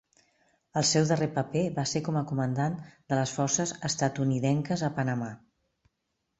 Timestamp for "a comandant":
2.23-2.79